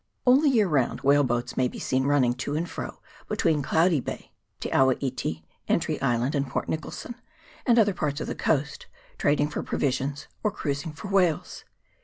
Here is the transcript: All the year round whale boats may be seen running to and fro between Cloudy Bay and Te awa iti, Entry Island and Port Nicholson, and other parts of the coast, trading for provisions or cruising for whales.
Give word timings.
All 0.25 0.41
the 0.41 0.49
year 0.49 0.67
round 0.67 1.01
whale 1.01 1.23
boats 1.23 1.55
may 1.55 1.67
be 1.67 1.77
seen 1.77 2.05
running 2.05 2.33
to 2.33 2.55
and 2.55 2.67
fro 2.67 3.03
between 3.27 3.61
Cloudy 3.61 3.99
Bay 3.99 4.31
and 4.51 4.59
Te 4.61 4.71
awa 4.71 4.95
iti, 4.99 5.45
Entry 5.67 6.01
Island 6.01 6.33
and 6.33 6.47
Port 6.47 6.67
Nicholson, 6.67 7.13
and 7.67 7.77
other 7.77 7.93
parts 7.93 8.19
of 8.19 8.25
the 8.25 8.33
coast, 8.33 8.87
trading 9.19 9.47
for 9.49 9.61
provisions 9.61 10.27
or 10.41 10.49
cruising 10.49 10.91
for 10.93 11.09
whales. 11.09 11.65